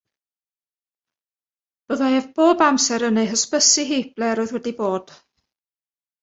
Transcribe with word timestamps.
Byddai 1.93 2.07
ef 2.19 2.25
bob 2.39 2.63
amser 2.69 3.05
yn 3.09 3.21
ei 3.25 3.29
hysbysu 3.33 3.85
hi 3.91 4.01
ble'r 4.17 4.43
oedd 4.47 4.55
wedi 4.57 4.75
bod. 4.81 5.15